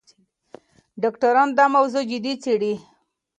[1.01, 2.73] ډاکټران دا موضوع جدي څېړي.